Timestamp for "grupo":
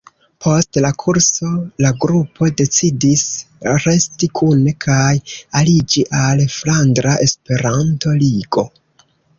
2.05-2.49